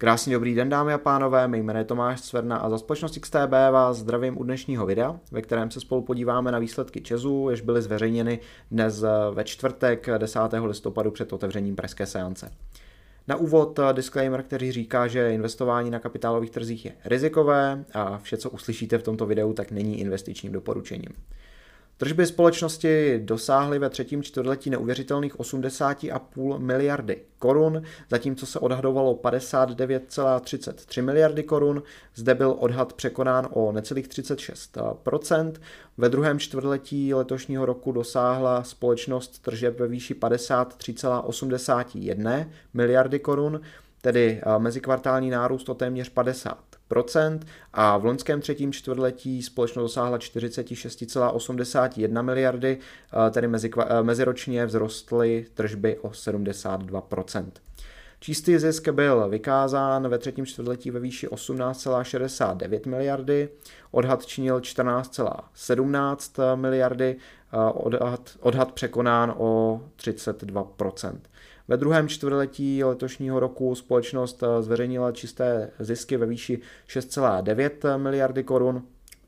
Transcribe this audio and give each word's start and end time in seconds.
Krásný 0.00 0.32
dobrý 0.32 0.54
den 0.54 0.68
dámy 0.68 0.92
a 0.92 0.98
pánové, 0.98 1.48
mé 1.48 1.58
jméno 1.58 1.78
je 1.78 1.84
Tomáš 1.84 2.20
Cverna 2.20 2.56
a 2.56 2.70
za 2.70 2.78
společnost 2.78 3.18
XTB 3.18 3.52
vás 3.70 3.96
zdravím 3.96 4.38
u 4.38 4.44
dnešního 4.44 4.86
videa, 4.86 5.20
ve 5.30 5.42
kterém 5.42 5.70
se 5.70 5.80
spolu 5.80 6.02
podíváme 6.02 6.52
na 6.52 6.58
výsledky 6.58 7.00
Česu, 7.00 7.50
jež 7.50 7.60
byly 7.60 7.82
zveřejněny 7.82 8.38
dnes 8.70 9.04
ve 9.32 9.44
čtvrtek 9.44 10.08
10. 10.18 10.40
listopadu 10.64 11.10
před 11.10 11.32
otevřením 11.32 11.76
pražské 11.76 12.06
seance. 12.06 12.52
Na 13.28 13.36
úvod 13.36 13.80
disclaimer, 13.92 14.42
který 14.42 14.72
říká, 14.72 15.06
že 15.06 15.34
investování 15.34 15.90
na 15.90 15.98
kapitálových 15.98 16.50
trzích 16.50 16.84
je 16.84 16.92
rizikové 17.04 17.84
a 17.94 18.18
vše, 18.18 18.36
co 18.36 18.50
uslyšíte 18.50 18.98
v 18.98 19.02
tomto 19.02 19.26
videu, 19.26 19.52
tak 19.52 19.70
není 19.70 20.00
investičním 20.00 20.52
doporučením. 20.52 21.12
Tržby 21.98 22.26
společnosti 22.26 23.20
dosáhly 23.24 23.78
ve 23.78 23.90
třetím 23.90 24.22
čtvrtletí 24.22 24.70
neuvěřitelných 24.70 25.38
80,5 25.38 26.58
miliardy 26.58 27.22
korun, 27.38 27.82
zatímco 28.10 28.46
se 28.46 28.58
odhadovalo 28.58 29.14
59,33 29.14 31.02
miliardy 31.02 31.42
korun. 31.42 31.82
Zde 32.14 32.34
byl 32.34 32.56
odhad 32.58 32.92
překonán 32.92 33.48
o 33.50 33.72
necelých 33.72 34.08
36% 34.08 35.52
Ve 35.96 36.08
druhém 36.08 36.38
čtvrtletí 36.38 37.14
letošního 37.14 37.66
roku 37.66 37.92
dosáhla 37.92 38.64
společnost 38.64 39.42
tržeb 39.42 39.80
ve 39.80 39.88
výši 39.88 40.14
53,81 40.14 42.48
miliardy 42.74 43.18
korun, 43.18 43.60
tedy 44.02 44.42
mezikvartální 44.58 45.30
nárůst 45.30 45.68
o 45.68 45.74
téměř 45.74 46.08
50 46.08 46.67
a 47.72 47.96
v 47.96 48.04
loňském 48.04 48.40
třetím 48.40 48.72
čtvrtletí 48.72 49.42
společnost 49.42 49.84
dosáhla 49.84 50.18
46,81 50.18 52.22
miliardy, 52.22 52.78
tedy 53.30 53.48
mezi, 53.48 53.70
meziročně 54.02 54.66
vzrostly 54.66 55.46
tržby 55.54 55.98
o 55.98 56.08
72% 56.08 57.50
Čistý 58.20 58.58
zisk 58.58 58.88
byl 58.88 59.28
vykázán 59.28 60.08
ve 60.08 60.18
třetím 60.18 60.46
čtvrtletí 60.46 60.90
ve 60.90 61.00
výši 61.00 61.28
18,69 61.28 62.88
miliardy, 62.88 63.48
odhad 63.90 64.26
činil 64.26 64.58
14,17 64.58 66.56
miliardy, 66.56 67.16
odhad, 67.72 68.30
odhad 68.40 68.72
překonán 68.72 69.34
o 69.36 69.80
32 69.96 70.64
ve 71.68 71.76
druhém 71.76 72.08
čtvrtletí 72.08 72.84
letošního 72.84 73.40
roku 73.40 73.74
společnost 73.74 74.42
eh, 74.42 74.62
zveřejnila 74.62 75.12
čisté 75.12 75.70
zisky 75.78 76.16
ve 76.16 76.26
výši 76.26 76.60
6,9 76.88 77.98
miliardy 77.98 78.44
korun, 78.44 78.82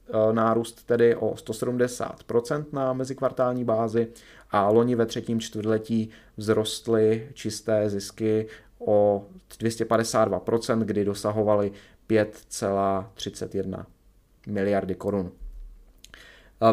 eh, 0.08 0.33
nárůst 0.33 0.86
tedy 0.86 1.16
o 1.16 1.34
170% 1.36 2.64
na 2.72 2.92
mezikvartální 2.92 3.64
bázi 3.64 4.08
a 4.50 4.68
loni 4.68 4.94
ve 4.94 5.06
třetím 5.06 5.41
čtvrtletí 5.41 6.11
vzrostly 6.38 7.28
čisté 7.34 7.91
zisky 7.91 8.46
o 8.78 9.27
252%, 9.58 10.78
kdy 10.84 11.05
dosahovaly 11.05 11.72
5,31 12.08 13.86
miliardy 14.46 14.94
korun. 14.94 15.33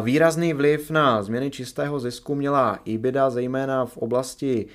Výrazný 0.00 0.52
vliv 0.52 0.90
na 0.90 1.22
změny 1.22 1.50
čistého 1.50 2.00
zisku 2.00 2.34
měla 2.34 2.78
EBITDA 2.86 3.30
zejména 3.30 3.86
v 3.86 3.96
oblasti 3.96 4.66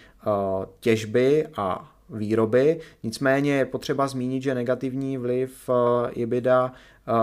těžby 0.80 1.48
a 1.58 1.92
výroby. 2.10 2.80
Nicméně 3.04 3.54
je 3.56 3.66
potřeba 3.66 4.08
zmínit, 4.08 4.44
že 4.44 4.56
negativní 4.56 5.18
vliv 5.18 5.70
EBITDA 6.16 6.74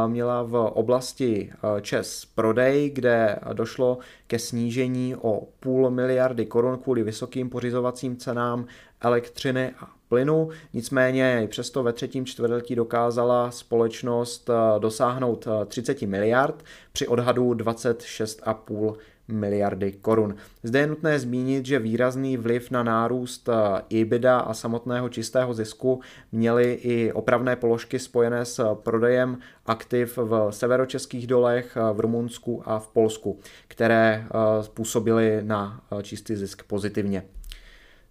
měla 0.06 0.42
v 0.42 0.54
oblasti 0.56 1.52
ČES 1.80 2.24
prodej, 2.24 2.90
kde 2.90 3.38
došlo 3.52 3.98
ke 4.26 4.38
snížení 4.38 5.16
o 5.16 5.48
půl 5.60 5.90
miliardy 5.90 6.46
korun 6.46 6.78
kvůli 6.78 7.02
vysokým 7.02 7.50
pořizovacím 7.50 8.16
cenám 8.16 8.66
elektřiny 9.00 9.74
a 9.80 9.99
plynu. 10.10 10.48
Nicméně 10.72 11.40
i 11.44 11.46
přesto 11.48 11.82
ve 11.82 11.92
třetím 11.92 12.26
čtvrtletí 12.26 12.74
dokázala 12.74 13.50
společnost 13.50 14.50
dosáhnout 14.78 15.48
30 15.66 16.02
miliard 16.02 16.64
při 16.92 17.08
odhadu 17.08 17.50
26,5 17.50 18.96
miliardy 19.28 19.92
korun. 19.92 20.34
Zde 20.62 20.78
je 20.78 20.86
nutné 20.86 21.18
zmínit, 21.18 21.66
že 21.66 21.78
výrazný 21.78 22.36
vliv 22.36 22.70
na 22.70 22.82
nárůst 22.82 23.48
EBITDA 23.90 24.38
a 24.38 24.54
samotného 24.54 25.08
čistého 25.08 25.54
zisku 25.54 26.00
měly 26.32 26.72
i 26.72 27.12
opravné 27.12 27.56
položky 27.56 27.98
spojené 27.98 28.44
s 28.44 28.74
prodejem 28.74 29.38
aktiv 29.66 30.18
v 30.18 30.48
severočeských 30.50 31.26
dolech, 31.26 31.76
v 31.92 32.00
Rumunsku 32.00 32.62
a 32.64 32.78
v 32.78 32.88
Polsku, 32.88 33.38
které 33.68 34.26
způsobily 34.60 35.40
na 35.42 35.80
čistý 36.02 36.36
zisk 36.36 36.62
pozitivně. 36.62 37.22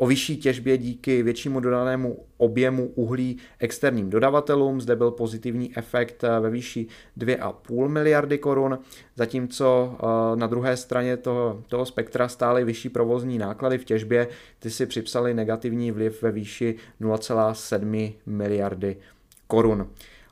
o 0.03 0.07
vyšší 0.07 0.37
těžbě 0.37 0.79
díky 0.79 1.23
většímu 1.23 1.61
dodanému 1.61 2.25
objemu 2.37 2.87
uhlí 2.87 3.39
externím 3.59 4.11
dodavatelům. 4.11 4.81
Zde 4.81 4.97
byl 4.97 5.11
pozitivní 5.11 5.77
efekt 5.77 6.25
eh, 6.25 6.41
ve 6.41 6.51
výši 6.51 6.87
2,5 7.19 7.89
miliardy 7.89 8.39
korun, 8.39 8.79
zatímco 9.17 9.95
eh, 9.95 10.37
na 10.37 10.47
druhé 10.47 10.77
straně 10.77 11.17
toho, 11.17 11.63
toho 11.69 11.87
spektra 11.87 12.29
stály 12.29 12.65
vyšší 12.65 12.89
provozní 12.89 13.39
náklady 13.39 13.79
v 13.79 13.85
těžbě, 13.85 14.29
ty 14.59 14.71
si 14.71 14.87
připsali 14.87 15.35
negativní 15.35 15.91
vliv 15.91 16.23
ve 16.23 16.33
výši 16.33 16.77
0,7 17.01 18.13
miliardy 18.27 18.97
korun. 19.47 19.89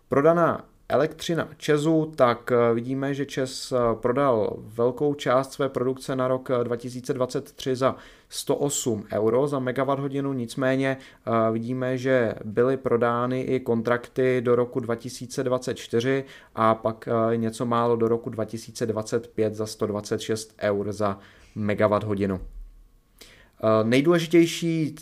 Prodaná 0.08 0.64
elektřina 0.90 1.48
Česu, 1.56 2.12
tak 2.16 2.52
eh, 2.52 2.75
vidíme, 2.75 3.14
že 3.14 3.26
Čes 3.26 3.72
prodal 3.94 4.56
velkou 4.58 5.14
část 5.14 5.52
své 5.52 5.69
produkce 5.69 6.16
na 6.16 6.28
rok 6.28 6.48
2023 6.62 7.76
za 7.76 7.96
108 8.31 9.04
euro 9.12 9.48
za 9.48 9.58
megawatt 9.58 10.00
hodinu, 10.00 10.32
nicméně 10.32 10.96
eh, 10.98 11.52
vidíme, 11.52 11.98
že 11.98 12.34
byly 12.44 12.76
prodány 12.76 13.40
i 13.40 13.60
kontrakty 13.60 14.40
do 14.40 14.56
roku 14.56 14.81
2024 14.81 16.25
a 16.54 16.75
pak 16.75 17.08
eh, 17.08 17.36
něco 17.36 17.66
málo 17.66 17.96
do 17.96 18.08
roku 18.08 18.31
2025 18.31 19.54
za 19.54 19.66
126 19.66 20.54
eur 20.60 20.93
za 20.93 21.19
megawatt 21.54 22.04
hodinu. 22.04 22.40
Eh, 22.40 23.84
nejdůležitější 23.84 24.94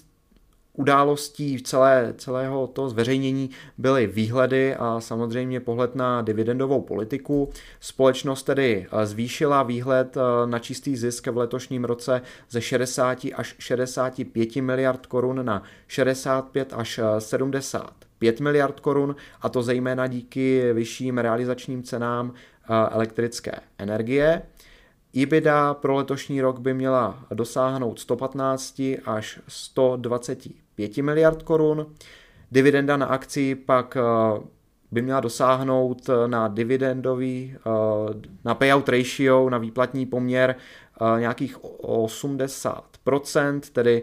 událostí 0.79 1.63
celé, 1.63 2.15
celého 2.17 2.67
toho 2.67 2.89
zveřejnění 2.89 3.51
byly 3.79 4.07
výhledy 4.07 4.75
a 4.75 5.01
samozřejmě 5.01 5.61
pohled 5.61 5.95
na 5.95 6.23
dividendovou 6.23 6.83
politiku. 6.83 7.51
Společnost 7.81 8.43
tedy 8.43 8.87
eh, 8.93 9.07
zvýšila 9.07 9.63
výhled 9.63 10.17
eh, 10.17 10.47
na 10.47 10.59
čistý 10.59 10.97
zisk 10.97 11.27
v 11.27 11.37
letošním 11.37 11.85
roce 11.85 12.23
ze 12.51 12.61
60 12.61 13.27
až 13.35 13.55
65 13.59 14.57
miliard 14.57 15.07
korun 15.07 15.45
na 15.45 15.63
65 15.87 16.73
až 16.77 17.01
70 17.19 17.93
5 18.19 18.41
miliard 18.41 18.81
korun, 18.81 19.17
a 19.41 19.49
to 19.49 19.63
zejména 19.63 20.07
díky 20.07 20.73
vyšším 20.73 21.19
realizačním 21.19 21.83
cenám 21.83 22.33
elektrické 22.91 23.53
energie. 23.79 24.43
EBITDA 25.13 25.75
pro 25.75 25.95
letošní 25.95 26.41
rok 26.41 26.59
by 26.59 26.75
měla 26.75 27.25
dosáhnout 27.35 28.01
115 28.01 28.83
až 29.05 29.41
125 30.79 31.03
miliard 31.03 31.43
korun. 31.43 31.87
Dividenda 32.53 32.97
na 32.97 33.07
akci 33.07 33.55
pak 33.55 33.97
by 34.91 35.03
měla 35.03 35.21
dosáhnout 35.21 36.11
na 36.27 36.49
dividendový, 36.49 37.57
na 38.45 38.55
payout 38.55 38.89
ratio, 38.89 39.51
na 39.51 39.59
výplatní 39.59 40.07
poměr 40.07 40.57
nějakých 41.19 41.59
80%, 41.59 43.61
tedy 43.73 44.03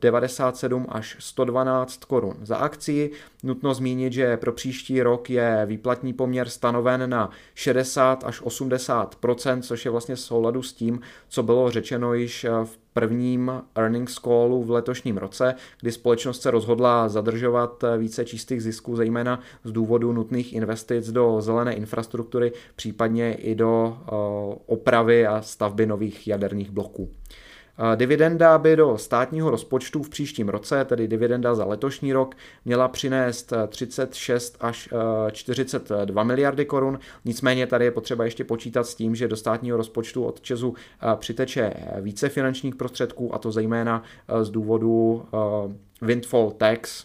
97 0.00 0.86
až 0.88 1.16
112 1.18 2.04
korun 2.04 2.36
za 2.42 2.56
akci. 2.56 3.10
Nutno 3.42 3.74
zmínit, 3.74 4.12
že 4.12 4.36
pro 4.36 4.52
příští 4.52 5.02
rok 5.02 5.30
je 5.30 5.62
výplatní 5.66 6.12
poměr 6.12 6.48
stanoven 6.48 7.10
na 7.10 7.30
60 7.54 8.24
až 8.24 8.42
80%, 8.42 9.60
což 9.60 9.84
je 9.84 9.90
vlastně 9.90 10.16
souladu 10.16 10.62
s 10.62 10.72
tím, 10.72 11.00
co 11.28 11.42
bylo 11.42 11.70
řečeno 11.70 12.14
již 12.14 12.46
v 12.64 12.83
prvním 12.94 13.52
earnings 13.74 14.18
callu 14.18 14.62
v 14.62 14.70
letošním 14.70 15.16
roce, 15.16 15.54
kdy 15.80 15.92
společnost 15.92 16.42
se 16.42 16.50
rozhodla 16.50 17.08
zadržovat 17.08 17.84
více 17.98 18.24
čistých 18.24 18.62
zisků, 18.62 18.96
zejména 18.96 19.40
z 19.64 19.72
důvodu 19.72 20.12
nutných 20.12 20.52
investic 20.52 21.10
do 21.10 21.40
zelené 21.40 21.74
infrastruktury, 21.74 22.52
případně 22.76 23.34
i 23.34 23.54
do 23.54 23.98
opravy 24.66 25.26
a 25.26 25.42
stavby 25.42 25.86
nových 25.86 26.28
jaderných 26.28 26.70
bloků. 26.70 27.10
Dividenda 27.96 28.58
by 28.58 28.76
do 28.76 28.98
státního 28.98 29.50
rozpočtu 29.50 30.02
v 30.02 30.08
příštím 30.08 30.48
roce, 30.48 30.84
tedy 30.84 31.08
dividenda 31.08 31.54
za 31.54 31.64
letošní 31.64 32.12
rok, 32.12 32.34
měla 32.64 32.88
přinést 32.88 33.52
36 33.68 34.56
až 34.60 34.88
42 35.32 36.22
miliardy 36.22 36.64
korun. 36.64 36.98
Nicméně 37.24 37.66
tady 37.66 37.84
je 37.84 37.90
potřeba 37.90 38.24
ještě 38.24 38.44
počítat 38.44 38.86
s 38.86 38.94
tím, 38.94 39.14
že 39.14 39.28
do 39.28 39.36
státního 39.36 39.76
rozpočtu 39.76 40.24
od 40.24 40.40
Česu 40.40 40.74
přiteče 41.16 41.72
více 42.00 42.28
finančních 42.28 42.74
prostředků, 42.74 43.34
a 43.34 43.38
to 43.38 43.52
zejména 43.52 44.02
z 44.42 44.50
důvodu 44.50 45.24
windfall 46.02 46.50
tax 46.50 47.04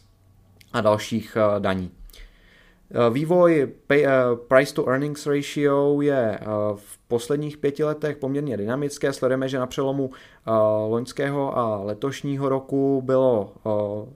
a 0.74 0.81
dalších 0.81 1.38
daní. 1.60 1.92
Eh, 2.91 3.09
vývoj 3.09 3.68
pay, 3.88 4.06
uh, 4.06 4.12
price 4.47 4.74
to 4.74 4.89
earnings 4.89 5.27
ratio 5.27 6.01
je 6.01 6.39
uh, 6.41 6.47
v 6.77 6.97
posledních 7.07 7.57
pěti 7.57 7.83
letech 7.83 8.18
poměrně 8.18 8.57
dynamické. 8.57 9.13
Sledujeme, 9.13 9.50
že 9.50 9.59
na 9.59 9.68
přelomu 9.68 10.06
uh, 10.06 10.13
loňského 10.88 11.57
a 11.57 11.83
letošního 11.83 12.50
roku 12.50 13.01
bylo, 13.06 13.53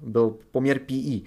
byl 0.02 0.36
poměr 0.52 0.80
PE 0.80 1.20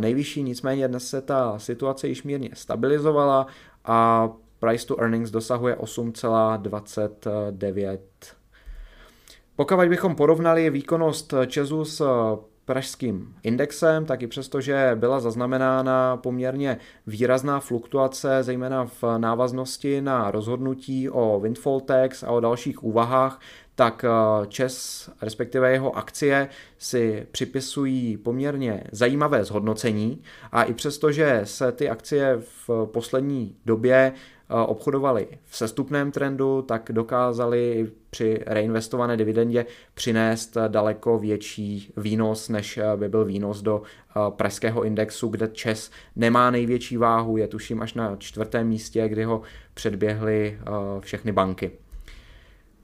nejvyšší, 0.00 0.42
nicméně 0.42 0.88
dnes 0.88 1.08
se 1.08 1.20
ta 1.20 1.58
situace 1.58 2.08
již 2.08 2.22
mírně 2.22 2.50
stabilizovala 2.52 3.46
a 3.84 4.30
price 4.58 4.86
to 4.86 5.00
earnings 5.00 5.30
dosahuje 5.30 5.76
8,29. 5.76 7.98
Pokud 9.56 9.88
bychom 9.88 10.16
porovnali 10.16 10.70
výkonnost 10.70 11.34
Česu 11.46 11.84
s 11.84 12.02
pražským 12.66 13.34
indexem, 13.42 14.06
tak 14.06 14.22
i 14.22 14.26
přesto, 14.26 14.60
že 14.60 14.92
byla 14.94 15.20
zaznamenána 15.20 16.16
poměrně 16.16 16.78
výrazná 17.06 17.60
fluktuace, 17.60 18.42
zejména 18.42 18.84
v 18.84 19.18
návaznosti 19.18 20.00
na 20.00 20.30
rozhodnutí 20.30 21.10
o 21.10 21.40
windfall 21.40 21.80
tax 21.80 22.22
a 22.22 22.30
o 22.30 22.40
dalších 22.40 22.84
úvahách, 22.84 23.40
tak 23.74 24.04
eh, 24.04 24.46
ČES, 24.46 25.10
respektive 25.22 25.72
jeho 25.72 25.96
akcie, 25.96 26.48
si 26.78 27.26
připisují 27.30 28.16
poměrně 28.16 28.84
zajímavé 28.92 29.44
zhodnocení. 29.44 30.22
A 30.52 30.62
i 30.62 30.74
přesto, 30.74 31.12
že 31.12 31.40
se 31.44 31.72
ty 31.72 31.90
akcie 31.90 32.36
v 32.66 32.86
poslední 32.92 33.56
době 33.66 34.12
obchodovali 34.66 35.28
v 35.44 35.56
sestupném 35.56 36.10
trendu, 36.10 36.62
tak 36.62 36.90
dokázali 36.92 37.90
při 38.10 38.42
reinvestované 38.46 39.16
dividendě 39.16 39.66
přinést 39.94 40.56
daleko 40.68 41.18
větší 41.18 41.92
výnos, 41.96 42.48
než 42.48 42.80
by 42.96 43.08
byl 43.08 43.24
výnos 43.24 43.62
do 43.62 43.82
pražského 44.30 44.84
indexu, 44.84 45.28
kde 45.28 45.48
ČES 45.48 45.90
nemá 46.16 46.50
největší 46.50 46.96
váhu, 46.96 47.36
je 47.36 47.48
tuším 47.48 47.82
až 47.82 47.94
na 47.94 48.16
čtvrtém 48.16 48.68
místě, 48.68 49.08
kdy 49.08 49.24
ho 49.24 49.42
předběhly 49.74 50.58
všechny 51.00 51.32
banky. 51.32 51.70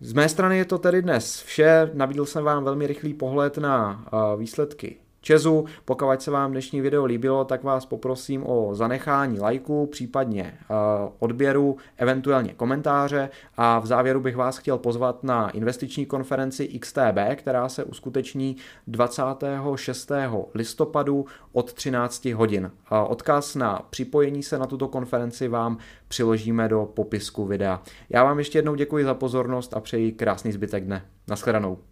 Z 0.01 0.13
mé 0.13 0.29
strany 0.29 0.59
je 0.59 0.65
to 0.65 0.79
tedy 0.79 1.03
dnes 1.03 1.43
vše. 1.43 1.91
Nabídl 1.95 2.25
jsem 2.25 2.45
vám 2.45 2.65
velmi 2.65 2.87
rychlý 2.87 3.15
pohled 3.15 3.59
na 3.59 4.07
výsledky 4.37 4.97
Česu. 5.23 5.65
Pokud 5.85 6.23
se 6.23 6.31
vám 6.31 6.51
dnešní 6.51 6.81
video 6.81 7.05
líbilo, 7.05 7.45
tak 7.45 7.65
vás 7.65 7.87
poprosím 7.87 8.47
o 8.47 8.75
zanechání 8.75 9.41
lajku, 9.41 9.87
případně 9.87 10.59
eh, 10.61 10.75
odběru, 11.19 11.77
eventuálně 11.97 12.55
komentáře 12.55 13.31
a 13.57 13.79
v 13.79 13.87
závěru 13.87 14.21
bych 14.21 14.37
vás 14.37 14.59
chtěl 14.59 14.79
pozvat 14.79 15.25
na 15.25 15.51
investiční 15.51 16.07
konferenci 16.07 16.69
XTB, 16.79 17.19
která 17.37 17.69
se 17.69 17.85
uskuteční 17.85 18.57
26. 18.87 20.13
listopadu 20.55 21.27
od 21.53 21.73
13 21.73 22.25
hodin. 22.25 22.71
Odkaz 23.09 23.55
na 23.55 23.87
připojení 23.91 24.43
se 24.43 24.59
na 24.59 24.67
tuto 24.67 24.89
konferenci 24.89 25.49
vám 25.49 25.79
přiložíme 26.09 26.69
do 26.69 26.87
popisku 26.95 27.45
videa. 27.45 27.83
Já 28.11 28.25
vám 28.25 28.39
ještě 28.39 28.59
jednou 28.59 28.75
děkuji 28.75 29.05
za 29.05 29.15
pozornost 29.15 29.75
a 29.75 29.81
přeji 29.81 30.13
krásný 30.13 30.53
zbytek 30.53 30.85
dne. 30.85 31.05
Naschledanou. 31.29 31.92